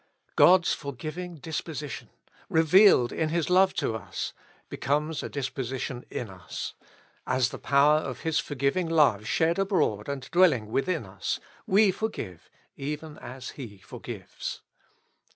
[0.35, 2.09] God's forgiving disposi tion,
[2.49, 4.33] revealed in His love to us,
[4.67, 6.73] becomes a disposi tion in us;
[7.27, 12.49] as the power of His forgiving love shed abroad and dwelling within us, we forgive
[12.75, 14.63] even as He forgives.